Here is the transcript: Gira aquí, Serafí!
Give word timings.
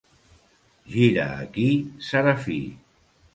Gira 0.93 1.27
aquí, 1.43 1.69
Serafí! 2.09 2.59